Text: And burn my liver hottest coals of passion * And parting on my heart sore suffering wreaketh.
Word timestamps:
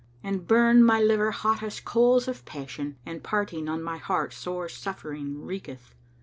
And 0.23 0.47
burn 0.47 0.83
my 0.83 0.99
liver 0.99 1.29
hottest 1.29 1.85
coals 1.85 2.27
of 2.27 2.43
passion 2.43 2.97
* 3.01 3.05
And 3.05 3.21
parting 3.21 3.69
on 3.69 3.83
my 3.83 3.97
heart 3.97 4.33
sore 4.33 4.67
suffering 4.67 5.45
wreaketh. 5.45 5.93